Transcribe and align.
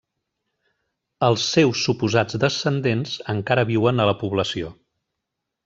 Els 1.27 1.43
seus 1.57 1.83
suposats 1.89 2.39
descendents 2.45 3.13
encara 3.37 3.67
viuen 3.73 4.05
a 4.05 4.09
la 4.13 4.19
població. 4.25 4.75